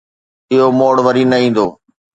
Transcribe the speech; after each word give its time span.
اهو 0.51 0.67
موڙ 0.79 0.95
وري 1.05 1.23
نه 1.31 1.37
ايندو 1.41 1.67